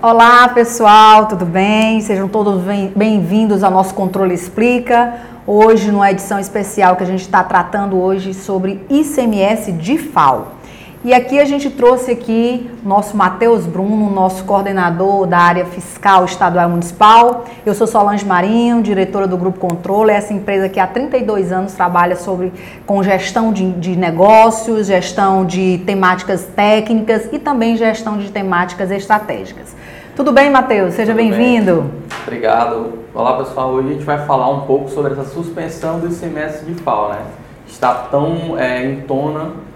[0.00, 2.00] Olá pessoal, tudo bem?
[2.00, 2.62] Sejam todos
[2.94, 5.14] bem-vindos ao nosso Controle Explica.
[5.44, 10.57] Hoje, numa edição especial que a gente está tratando hoje sobre ICMS de FAO.
[11.04, 16.68] E aqui a gente trouxe aqui nosso Matheus Bruno, nosso coordenador da área fiscal estadual
[16.68, 17.44] e municipal.
[17.64, 22.16] Eu sou Solange Marinho, diretora do Grupo Controle, essa empresa que há 32 anos trabalha
[22.16, 22.52] sobre,
[22.84, 29.76] com gestão de, de negócios, gestão de temáticas técnicas e também gestão de temáticas estratégicas.
[30.16, 30.94] Tudo bem, Matheus?
[30.94, 31.92] Seja bem-vindo.
[32.26, 32.98] Obrigado.
[33.14, 33.70] Olá, pessoal.
[33.70, 37.20] Hoje a gente vai falar um pouco sobre essa suspensão do ICMS de FAO, né?
[37.68, 39.67] Está tão é, em tona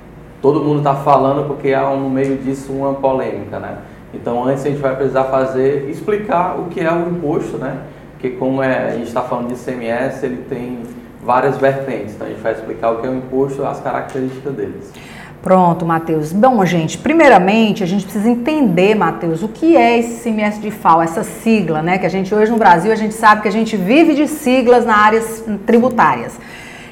[0.43, 3.79] todo mundo está falando porque há no meio disso uma polêmica, né?
[4.13, 7.79] Então antes a gente vai precisar fazer, explicar o que é o imposto, né?
[8.13, 10.81] Porque como é, a gente está falando de ICMS, ele tem
[11.25, 14.93] várias vertentes, então a gente vai explicar o que é o imposto, as características deles.
[15.41, 16.33] Pronto, Matheus.
[16.33, 21.03] Bom, gente, primeiramente a gente precisa entender, Matheus, o que é esse ICMS de FAO,
[21.03, 21.99] essa sigla, né?
[21.99, 24.85] Que a gente hoje no Brasil, a gente sabe que a gente vive de siglas
[24.85, 26.39] na áreas tributárias.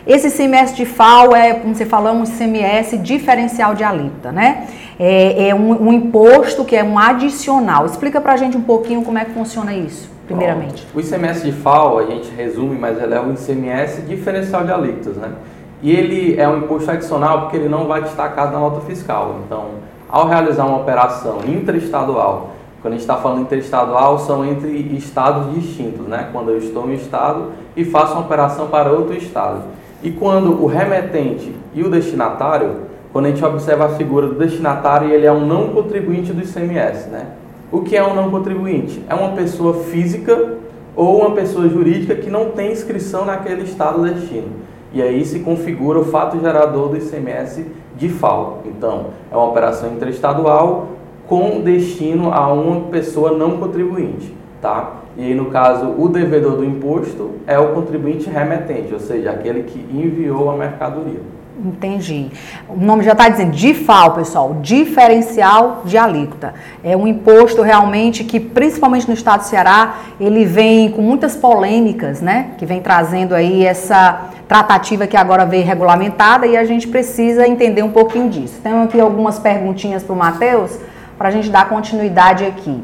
[0.07, 4.67] Esse ICMS de FAO é, como você falou, um ICMS diferencial de alíquota, né?
[4.99, 7.87] É, é um, um, imposto que é um adicional.
[7.87, 10.87] Explica pra gente um pouquinho como é que funciona isso, primeiramente.
[10.93, 14.73] Bom, o ICMS de FAO, a gente resume, mas ele é um ICMS diferencial de
[14.73, 15.33] alíquotas, né?
[15.83, 19.41] E ele é um imposto adicional porque ele não vai destacar na nota fiscal.
[19.47, 19.67] Então,
[20.09, 22.51] ao realizar uma operação interestadual,
[22.83, 26.29] quando a gente está falando interestadual, são entre estados distintos, né?
[26.33, 29.63] Quando eu estou em um estado e faço uma operação para outro estado.
[30.03, 35.11] E quando o remetente e o destinatário, quando a gente observa a figura do destinatário,
[35.11, 37.27] ele é um não contribuinte do ICMS, né?
[37.71, 39.05] O que é um não contribuinte?
[39.09, 40.55] É uma pessoa física
[40.97, 44.49] ou uma pessoa jurídica que não tem inscrição naquele estado destino.
[44.93, 47.65] E aí se configura o fato gerador do ICMS
[47.97, 48.63] de FAO.
[48.65, 50.89] Então, é uma operação interestadual
[51.29, 55.00] com destino a uma pessoa não contribuinte, tá?
[55.17, 59.65] E aí, no caso, o devedor do imposto é o contribuinte remetente, ou seja, aquele
[59.65, 61.21] que enviou a mercadoria.
[61.63, 62.31] Entendi.
[62.69, 66.55] O nome já está dizendo DIFAL, pessoal, diferencial de alíquota.
[66.83, 72.23] É um imposto realmente que, principalmente no estado do Ceará, ele vem com muitas polêmicas,
[72.23, 72.53] né?
[72.57, 77.83] Que vem trazendo aí essa tratativa que agora veio regulamentada e a gente precisa entender
[77.83, 78.59] um pouquinho disso.
[78.63, 80.79] Tenho aqui algumas perguntinhas para o Matheus
[81.19, 82.83] para a gente dar continuidade aqui.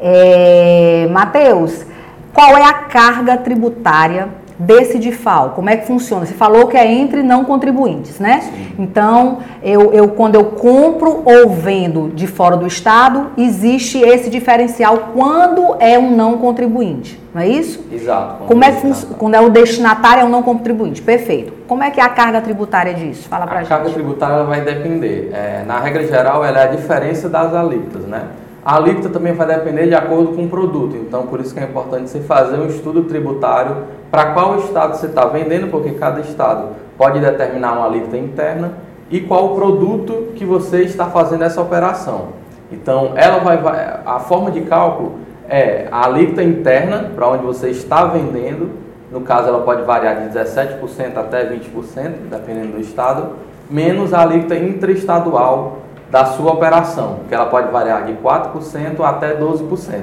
[0.00, 1.84] É, Matheus,
[2.32, 5.50] qual é a carga tributária desse DIFAL?
[5.50, 6.26] Como é que funciona?
[6.26, 8.40] Você falou que é entre não contribuintes, né?
[8.40, 8.72] Sim.
[8.78, 15.10] Então, eu, eu, quando eu compro ou vendo de fora do Estado, existe esse diferencial
[15.14, 17.84] quando é um não contribuinte, não é isso?
[17.92, 18.44] Exato.
[18.44, 21.02] Como é que quando é o destinatário é um não contribuinte?
[21.02, 21.52] Perfeito.
[21.66, 23.28] Como é que é a carga tributária disso?
[23.28, 23.72] Fala pra a gente.
[23.72, 25.30] A carga tributária vai depender.
[25.32, 28.22] É, na regra geral, ela é a diferença das alíquotas, né?
[28.66, 31.62] A alíquota também vai depender de acordo com o produto, então por isso que é
[31.62, 36.70] importante você fazer um estudo tributário para qual estado você está vendendo, porque cada estado
[36.98, 38.72] pode determinar uma alíquota interna
[39.08, 42.30] e qual o produto que você está fazendo essa operação.
[42.72, 43.56] Então, ela vai,
[44.04, 45.12] a forma de cálculo
[45.48, 48.70] é a alíquota interna para onde você está vendendo,
[49.12, 53.28] no caso ela pode variar de 17% até 20%, dependendo do estado,
[53.70, 60.02] menos a alíquota intraestadual da sua operação, que ela pode variar de 4% até 12%.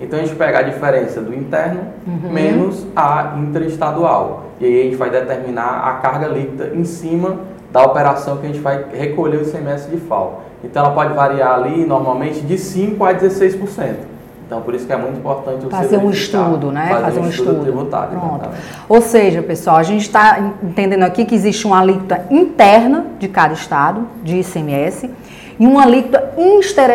[0.00, 2.32] Então a gente pega a diferença do interno uhum.
[2.32, 4.46] menos a interestadual.
[4.60, 7.38] E aí a gente vai determinar a carga líquida em cima
[7.70, 10.42] da operação que a gente vai recolher o ICMS de FAO.
[10.62, 14.13] Então ela pode variar ali normalmente de 5% a 16%.
[14.46, 16.88] Então, por isso que é muito importante fazer um estudo, né?
[16.88, 18.18] Fazer, fazer um, um estudo, estudo tributário.
[18.18, 18.48] Pronto.
[18.88, 23.54] Ou seja, pessoal, a gente está entendendo aqui que existe uma alíquota interna de cada
[23.54, 25.10] estado de ICMS
[25.58, 26.32] e uma alíquota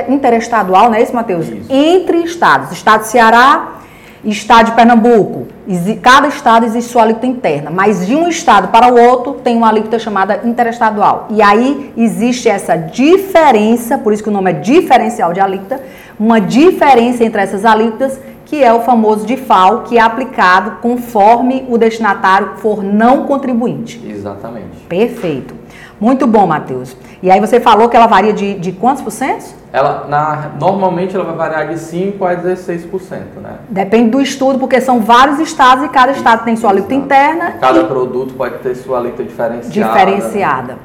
[0.08, 1.48] interestadual, não é isso, Matheus?
[1.48, 1.72] Isso.
[1.72, 2.72] Entre estados.
[2.72, 3.80] Estado de Ceará
[4.24, 5.48] Estado de Pernambuco.
[6.02, 9.70] Cada estado existe sua alíquota interna, mas de um estado para o outro tem uma
[9.70, 11.28] alíquota chamada interestadual.
[11.30, 15.82] E aí existe essa diferença, por isso que o nome é diferencial de alíquota,
[16.20, 21.78] uma diferença entre essas alíquotas que é o famoso DIFAL, que é aplicado conforme o
[21.78, 24.04] destinatário for não contribuinte.
[24.10, 24.76] Exatamente.
[24.90, 25.54] Perfeito.
[26.02, 26.98] Muito bom, Matheus.
[27.22, 29.54] E aí você falou que ela varia de, de quantos por cento?
[29.72, 33.58] Ela, na, normalmente ela vai variar de 5% a 16%, né?
[33.70, 37.52] Depende do estudo, porque são vários estados e cada estado tem sua alíquota interna.
[37.60, 37.86] Cada e...
[37.86, 39.70] produto pode ter sua alíquota diferenciada.
[39.70, 40.78] Diferenciada.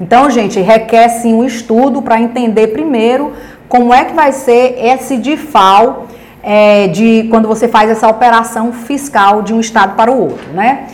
[0.00, 3.32] Então, gente, requer sim um estudo para entender primeiro
[3.72, 6.06] como é que vai ser esse DIFAL
[6.42, 10.88] é, de quando você faz essa operação fiscal de um estado para o outro, né?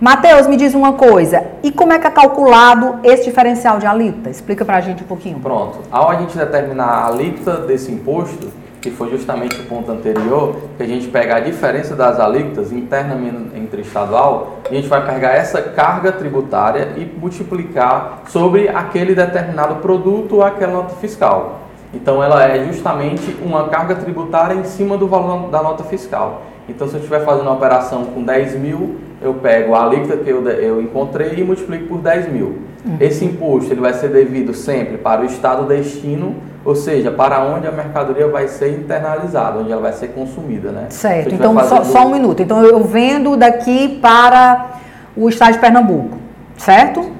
[0.00, 4.30] Mateus, me diz uma coisa, e como é que é calculado esse diferencial de alíquota?
[4.30, 5.38] Explica para a gente um pouquinho.
[5.38, 5.80] Pronto.
[5.90, 8.50] Ao a gente determinar a alíquota desse imposto,
[8.80, 13.50] que foi justamente o ponto anterior, que a gente pega a diferença das alíquotas internamente
[13.54, 20.36] entre estadual, a gente vai pegar essa carga tributária e multiplicar sobre aquele determinado produto
[20.36, 21.63] ou aquela nota fiscal.
[21.94, 26.42] Então ela é justamente uma carga tributária em cima do valor da nota fiscal.
[26.68, 30.28] Então se eu estiver fazendo uma operação com 10 mil, eu pego a alíquota que
[30.28, 32.58] eu, eu encontrei e multiplico por 10 mil.
[32.84, 32.96] Uhum.
[33.00, 37.66] Esse imposto ele vai ser devido sempre para o estado destino, ou seja, para onde
[37.66, 40.86] a mercadoria vai ser internalizada, onde ela vai ser consumida, né?
[40.90, 41.34] Certo.
[41.34, 42.42] Então só, só um minuto.
[42.42, 44.80] Então eu vendo daqui para
[45.16, 46.18] o estado de Pernambuco,
[46.56, 47.10] certo?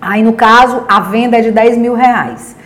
[0.00, 2.56] Aí no caso a venda é de 10 mil reais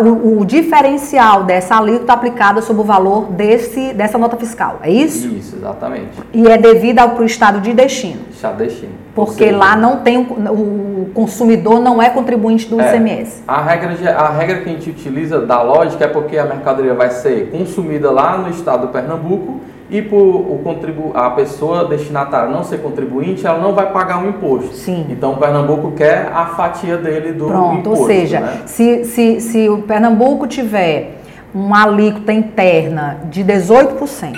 [0.00, 5.28] o, o, diferencial dessa alíquota aplicada sobre o valor desse, dessa nota fiscal, é isso?
[5.28, 6.10] Isso, exatamente.
[6.32, 8.20] E é devida para o estado de destino.
[8.30, 8.92] Estado de destino.
[9.14, 13.42] Porque lá não tem o, consumidor não é contribuinte do é, ICMS.
[13.46, 17.10] A regra, a regra que a gente utiliza da lógica é porque a mercadoria vai
[17.10, 19.60] ser consumida lá no estado do Pernambuco
[19.92, 24.26] e por o contribu a pessoa destinatária não ser contribuinte, ela não vai pagar o
[24.26, 24.74] um imposto.
[24.74, 25.06] Sim.
[25.10, 28.00] Então o Pernambuco quer a fatia dele do Pronto, imposto.
[28.00, 28.62] Ou seja, né?
[28.64, 31.18] se, se, se o Pernambuco tiver
[31.54, 34.32] uma alíquota interna de 18%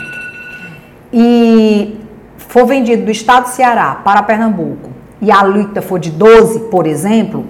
[1.13, 2.01] e
[2.37, 4.91] for vendido do estado do Ceará para Pernambuco
[5.23, 7.45] e a alíquota for de 12, por exemplo,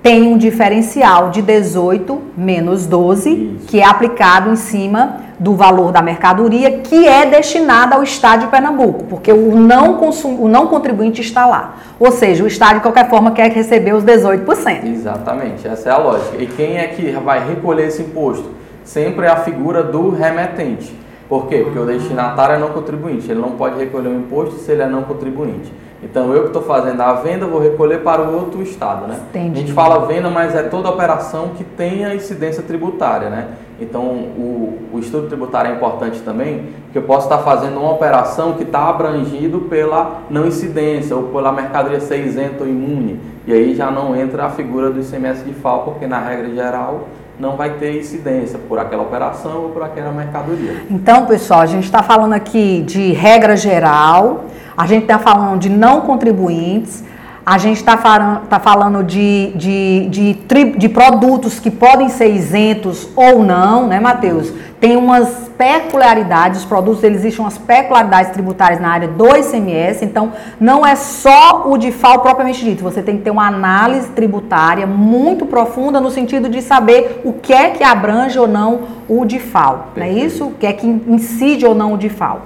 [0.00, 3.66] tem um diferencial de 18 menos 12, Isso.
[3.66, 8.46] que é aplicado em cima do valor da mercadoria, que é destinada ao Estado de
[8.48, 11.78] Pernambuco, porque o não, consum, o não contribuinte está lá.
[11.98, 14.84] Ou seja, o Estado, de qualquer forma, quer receber os 18%.
[14.84, 16.36] Exatamente, essa é a lógica.
[16.36, 18.50] E quem é que vai recolher esse imposto?
[18.84, 20.94] Sempre é a figura do remetente.
[21.26, 21.62] Por quê?
[21.64, 24.86] Porque o destinatário é não contribuinte, ele não pode recolher o imposto se ele é
[24.86, 25.72] não contribuinte.
[26.02, 29.18] Então eu que estou fazendo a venda vou recolher para o outro estado, né?
[29.30, 29.58] Entendi.
[29.58, 33.48] A gente fala venda, mas é toda operação que tenha incidência tributária, né?
[33.80, 38.52] Então o, o estudo tributário é importante também, porque eu posso estar fazendo uma operação
[38.52, 43.18] que está abrangido pela não incidência ou pela mercadoria ser isenta ou imune.
[43.46, 47.08] E aí já não entra a figura do ICMS de FAO, porque na regra geral
[47.38, 50.84] não vai ter incidência por aquela operação ou por aquela mercadoria.
[50.90, 54.44] Então, pessoal, a gente está falando aqui de regra geral,
[54.76, 57.02] a gente está falando de não contribuintes,
[57.44, 63.08] a gente está falando, tá falando de, de, de, de, produtos que podem ser isentos
[63.16, 64.52] ou não, né, Matheus?
[64.78, 70.32] Tem umas peculiaridades, os produtos eles existem umas peculiaridades tributárias na área do ICMS, então
[70.58, 75.44] não é só o DIFAL propriamente dito, você tem que ter uma análise tributária muito
[75.44, 80.04] profunda no sentido de saber o que é que abrange ou não o DIFAL, não
[80.04, 80.46] é isso?
[80.46, 82.42] O que é que incide ou não o DIFAL.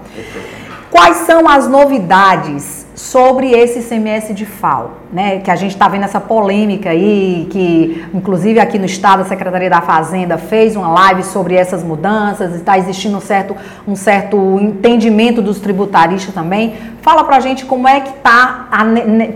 [0.94, 5.40] Quais são as novidades sobre esse ICMS de FAO, né?
[5.40, 9.68] Que a gente está vendo essa polêmica aí, que inclusive aqui no estado a Secretaria
[9.68, 13.56] da Fazenda fez uma live sobre essas mudanças, está existindo um certo,
[13.88, 16.74] um certo entendimento dos tributaristas também.
[17.02, 18.68] Fala para a gente como é que está,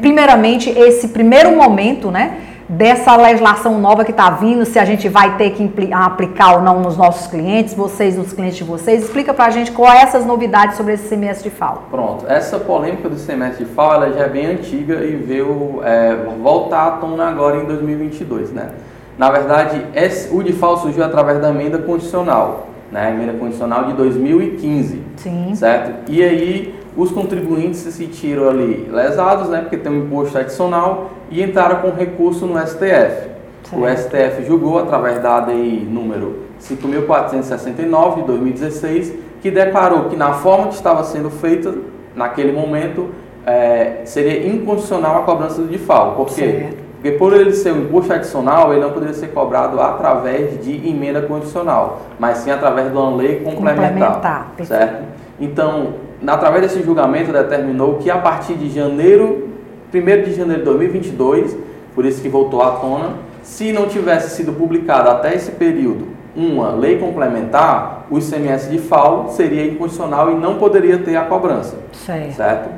[0.01, 2.37] primeiramente, esse primeiro momento, né?
[2.69, 6.81] Dessa legislação nova que está vindo, se a gente vai ter que aplicar ou não
[6.81, 9.05] nos nossos clientes, vocês, nos clientes de vocês.
[9.05, 11.85] Explica para a gente qual é essas novidades sobre esse semestre de FAO.
[11.91, 16.15] Pronto, essa polêmica do semestre de FAO ela já é bem antiga e veio é,
[16.43, 18.71] voltar à tona agora em 2022, né?
[19.17, 23.11] Na verdade, esse, o de FAO surgiu através da emenda condicional, né?
[23.11, 25.55] Emenda condicional de 2015, Sim.
[25.55, 26.11] certo?
[26.11, 31.43] E aí os contribuintes se sentiram ali lesados, né, porque tem um imposto adicional e
[31.43, 33.29] entraram com recurso no STF.
[33.65, 33.83] Sim.
[33.83, 40.69] O STF julgou através da ADI número 5.469 de 2016, que declarou que na forma
[40.69, 41.75] que estava sendo feita
[42.15, 43.09] naquele momento
[43.47, 46.15] é, seria incondicional a cobrança do DIFAL.
[46.15, 46.69] Por quê?
[47.01, 51.23] Porque por ele ser um imposto adicional, ele não poderia ser cobrado através de emenda
[51.23, 53.85] condicional, mas sim através de uma lei complementar.
[53.85, 55.05] complementar certo?
[55.41, 55.95] Então,
[56.27, 59.48] através desse julgamento, determinou que a partir de janeiro,
[59.93, 61.57] 1 de janeiro de 2022,
[61.95, 66.71] por isso que voltou à tona, se não tivesse sido publicado até esse período uma
[66.71, 71.77] lei complementar, o ICMS de FAO seria incondicional e não poderia ter a cobrança.
[71.93, 72.37] Certo.
[72.37, 72.71] certo?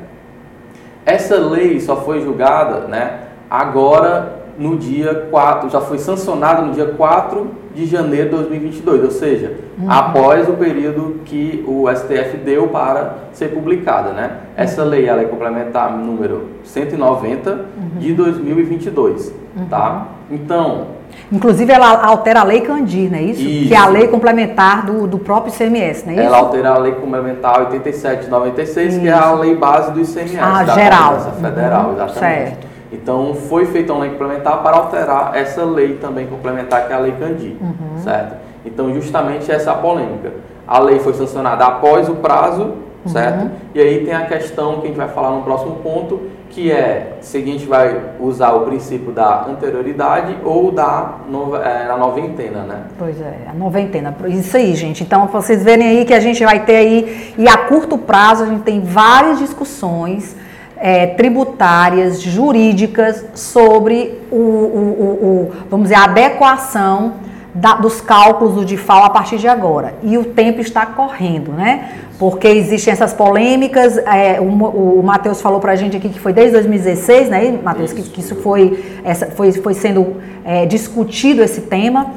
[1.05, 6.87] Essa lei só foi julgada né, agora no dia 4, já foi sancionada no dia
[6.87, 9.89] 4 de janeiro de 2022, ou seja, uhum.
[9.89, 14.31] após o período que o STF deu para ser publicada, né?
[14.55, 17.99] Essa lei, ela é complementar número 190 uhum.
[17.99, 19.65] de 2022, uhum.
[19.65, 20.07] tá?
[20.29, 21.01] Então...
[21.29, 23.41] Inclusive, ela altera a lei Candir, não é isso?
[23.41, 23.67] isso.
[23.67, 26.25] Que é a lei complementar do, do próprio ICMS, não é isso?
[26.25, 29.01] Ela altera a lei complementar 8796, isso.
[29.01, 30.37] que é a lei base do ICMS.
[30.39, 31.19] Ah, geral.
[31.41, 31.93] Federal, uhum.
[31.93, 32.19] exatamente.
[32.19, 32.70] Certo.
[32.91, 36.99] Então, foi feita uma lei complementar para alterar essa lei também complementar, que é a
[36.99, 38.01] Lei Candi, uhum.
[38.03, 38.35] certo?
[38.65, 40.33] Então, justamente essa é a polêmica.
[40.67, 42.73] a lei foi sancionada após o prazo,
[43.05, 43.43] certo?
[43.43, 43.51] Uhum.
[43.73, 47.17] E aí tem a questão que a gente vai falar no próximo ponto, que é
[47.21, 52.63] se a gente vai usar o princípio da anterioridade ou da nova, é, a noventena,
[52.63, 52.83] né?
[52.99, 54.15] Pois é, a noventena.
[54.27, 55.03] Isso aí, gente.
[55.03, 58.47] Então, vocês verem aí que a gente vai ter aí, e a curto prazo, a
[58.47, 60.35] gente tem várias discussões
[60.81, 67.13] é, tributárias, jurídicas, sobre o, o, o, vamos dizer, a adequação
[67.53, 69.93] da, dos cálculos do DIFAL a partir de agora.
[70.01, 71.91] E o tempo está correndo, né?
[72.17, 73.97] Porque existem essas polêmicas.
[73.99, 77.93] É, o, o Matheus falou para a gente aqui que foi desde 2016, né, Matheus?
[77.93, 82.11] Que, que, isso foi, essa, foi, foi sendo é, discutido esse tema.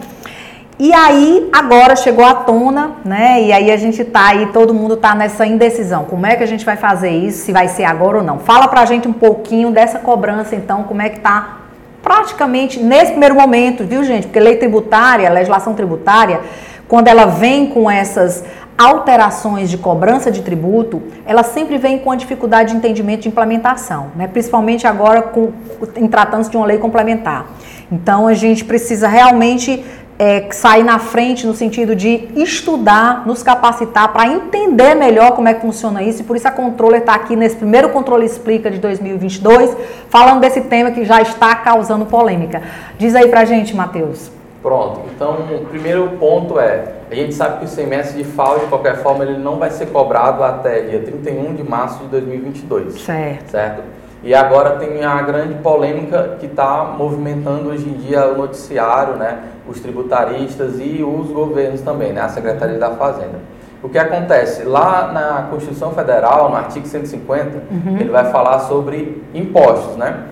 [0.76, 3.40] E aí, agora chegou à tona, né?
[3.40, 6.04] E aí a gente tá aí, todo mundo tá nessa indecisão.
[6.04, 7.44] Como é que a gente vai fazer isso?
[7.44, 8.40] Se vai ser agora ou não?
[8.40, 11.58] Fala pra gente um pouquinho dessa cobrança, então, como é que tá
[12.02, 14.26] praticamente nesse primeiro momento, viu, gente?
[14.26, 16.40] Porque lei tributária, legislação tributária,
[16.88, 18.44] quando ela vem com essas
[18.76, 24.08] alterações de cobrança de tributo, ela sempre vem com a dificuldade de entendimento de implementação,
[24.16, 24.26] né?
[24.26, 25.52] principalmente agora com,
[25.96, 27.46] em tratando-se de uma lei complementar.
[27.90, 29.84] Então a gente precisa realmente
[30.18, 35.54] é, sair na frente no sentido de estudar, nos capacitar para entender melhor como é
[35.54, 36.22] que funciona isso.
[36.22, 39.76] E por isso a Controller está aqui nesse primeiro Controle Explica de 2022,
[40.08, 42.62] falando desse tema que já está causando polêmica.
[42.98, 44.30] Diz aí para gente, Matheus.
[44.62, 45.00] Pronto.
[45.14, 49.02] Então, o primeiro ponto é, a gente sabe que o semestre de FAO, de qualquer
[49.02, 52.94] forma, ele não vai ser cobrado até dia 31 de março de 2022.
[53.02, 53.50] Certo.
[53.50, 53.82] Certo?
[54.22, 59.38] E agora tem a grande polêmica que está movimentando hoje em dia o noticiário, né,
[59.68, 63.54] os tributaristas e os governos também, né, a Secretaria da Fazenda.
[63.82, 64.64] O que acontece?
[64.64, 67.96] Lá na Constituição Federal, no artigo 150, uhum.
[68.00, 70.24] ele vai falar sobre impostos, né?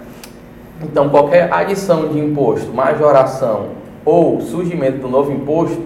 [0.83, 3.69] Então, qualquer adição de imposto, majoração
[4.05, 5.81] ou surgimento do novo imposto,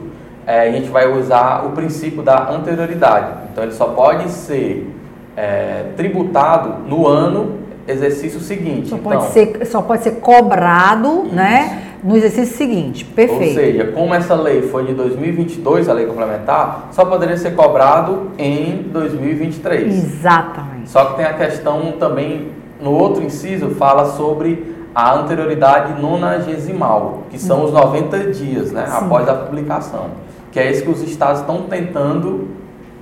[0.47, 3.49] é, a gente vai usar o princípio da anterioridade.
[3.53, 4.89] Então, ele só pode ser
[5.37, 8.89] é, tributado no ano exercício seguinte.
[8.89, 11.35] Só então, pode ser, só pode ser cobrado, isso.
[11.35, 11.83] né?
[12.07, 13.59] No exercício seguinte, perfeito.
[13.59, 18.31] Ou seja, como essa lei foi de 2022, a lei complementar, só poderia ser cobrado
[18.39, 19.93] em 2023.
[19.93, 20.89] Exatamente.
[20.89, 27.41] Só que tem a questão também, no outro inciso, fala sobre a anterioridade nonagesimal, que
[27.41, 29.05] são os 90 dias, né, Sim.
[29.05, 30.07] após a publicação.
[30.53, 32.51] Que é isso que os estados estão tentando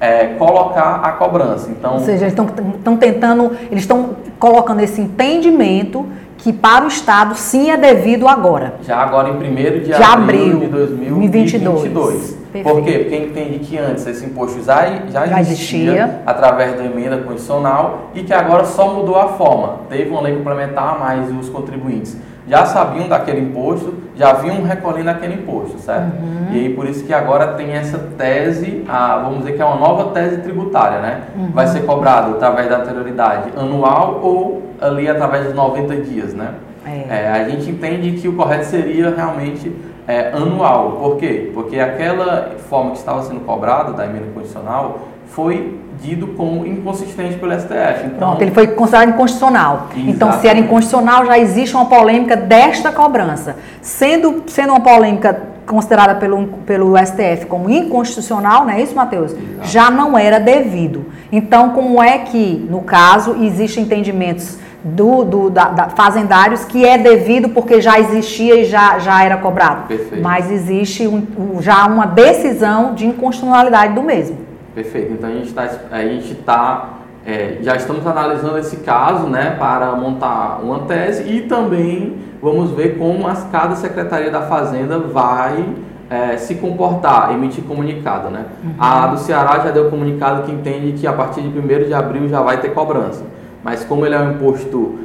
[0.01, 1.71] é, colocar a cobrança.
[1.71, 6.07] Então, Ou seja, eles estão tentando, eles estão colocando esse entendimento
[6.45, 8.75] que para o Estado sim é devido agora.
[8.83, 11.91] Já agora em 1 de, de abril, de 2022.
[11.91, 12.39] 2022.
[12.63, 12.99] Por quê?
[12.99, 18.11] Porque entende que antes esse imposto já, já, já existia, existia, através da emenda constitucional
[18.15, 19.79] e que agora só mudou a forma.
[19.89, 22.15] Teve uma lei complementar, mas os contribuintes
[22.47, 26.13] já sabiam daquele imposto, já vinham recolhendo aquele imposto, certo?
[26.23, 26.49] Uhum.
[26.53, 29.77] E aí por isso que agora tem essa tese, a, vamos dizer que é uma
[29.77, 31.23] nova tese tributária, né?
[31.35, 31.53] Uhum.
[31.53, 36.55] Vai ser cobrado através da anterioridade anual ou ali através dos 90 dias, né?
[36.87, 37.07] É.
[37.09, 39.75] É, a gente entende que o correto seria realmente
[40.07, 40.93] é, anual.
[40.93, 41.51] Por quê?
[41.55, 47.53] Porque aquela forma que estava sendo cobrada da emenda condicional foi dito como inconsistente pelo
[47.59, 48.07] STF.
[48.07, 49.87] Então, Pronto, ele foi considerado inconstitucional.
[49.87, 50.11] Exatamente.
[50.11, 53.57] Então, se era inconstitucional, já existe uma polêmica desta cobrança.
[53.81, 59.33] Sendo, sendo uma polêmica considerada pelo, pelo STF como inconstitucional, não é isso, Matheus?
[59.33, 59.69] Exato.
[59.69, 61.07] Já não era devido.
[61.33, 66.99] Então, como é que, no caso, existem entendimentos do, do da, da, fazendários que é
[66.99, 69.89] devido porque já existia e já, já era cobrado.
[69.89, 70.23] Perfeito.
[70.23, 71.27] Mas existe um,
[71.61, 74.37] já uma decisão de inconstitucionalidade do mesmo.
[74.75, 75.15] Perfeito.
[75.15, 76.89] Então a gente está, a gente tá,
[77.25, 82.99] é, já estamos analisando esse caso, né, para montar uma tese e também vamos ver
[82.99, 85.65] como as, cada secretaria da Fazenda vai
[86.11, 88.45] é, se comportar, emitir comunicado, né?
[88.63, 88.75] Uhum.
[88.79, 92.29] A do Ceará já deu comunicado que entende que a partir de 1 de abril
[92.29, 93.25] já vai ter cobrança.
[93.65, 94.99] Mas como ele é um imposto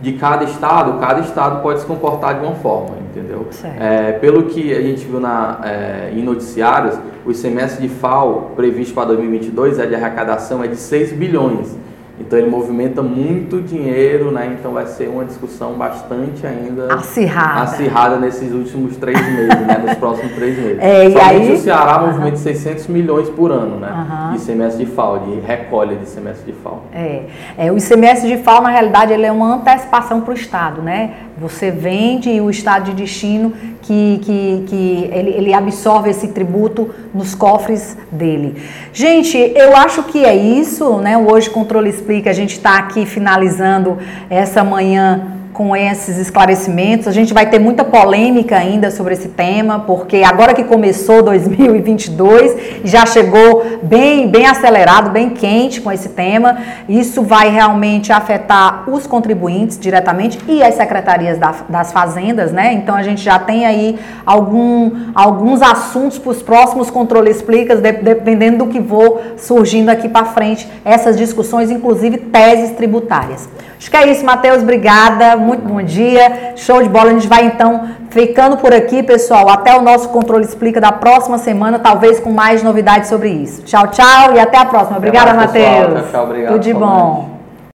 [0.00, 3.46] de cada estado, cada estado pode se comportar de uma forma, entendeu?
[3.78, 8.94] É, pelo que a gente viu na, é, em noticiários, o semestre de FAO previsto
[8.94, 11.76] para 2022 é de arrecadação é de 6 bilhões.
[12.18, 14.56] Então ele movimenta muito dinheiro, né?
[14.58, 19.82] Então vai ser uma discussão bastante ainda acirrada, acirrada nesses últimos três meses, né?
[19.86, 20.78] Nos próximos três meses.
[20.80, 21.52] É, Somente aí...
[21.52, 22.06] o Ceará uhum.
[22.06, 23.90] movimenta 600 milhões por ano, né?
[23.92, 24.32] Uhum.
[24.32, 26.84] De semestre de FAO, de recolha de semestre de FAO.
[26.92, 27.22] É,
[27.58, 31.14] é o semestre de FAO na realidade ele é uma antecipação para o Estado, né?
[31.38, 36.94] Você vende e o Estado de destino que, que, que ele, ele absorve esse tributo
[37.14, 38.56] nos cofres dele.
[38.92, 41.16] Gente, eu acho que é isso, né?
[41.18, 43.98] Hoje Controle Explica, a gente está aqui finalizando
[44.30, 47.08] essa manhã com esses esclarecimentos.
[47.08, 52.82] A gente vai ter muita polêmica ainda sobre esse tema, porque agora que começou 2022,
[52.84, 56.58] já chegou bem, bem acelerado, bem quente com esse tema.
[56.86, 61.38] Isso vai realmente afetar os contribuintes diretamente e as secretarias
[61.70, 62.74] das fazendas, né?
[62.74, 68.58] Então a gente já tem aí algum, alguns assuntos para os próximos controles explicas, dependendo
[68.58, 73.48] do que vou surgindo aqui para frente, essas discussões, inclusive teses tributárias.
[73.78, 74.62] Acho que é isso, Matheus.
[74.62, 75.36] Obrigada.
[75.46, 76.54] Muito bom dia.
[76.56, 77.10] Show de bola.
[77.10, 79.48] A gente vai então ficando por aqui, pessoal.
[79.48, 83.62] Até o nosso Controle Explica da próxima semana, talvez com mais novidades sobre isso.
[83.62, 84.98] Tchau, tchau e até a próxima.
[84.98, 85.64] Obrigada, Matheus.
[85.64, 86.24] Tchau, tchau.
[86.24, 86.52] Obrigado.
[86.52, 87.35] Tudo de bom.